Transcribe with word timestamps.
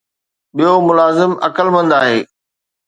ٻيو 0.55 0.73
ملازم 0.87 1.31
عقلمند 1.45 1.91
آهي 2.01 2.19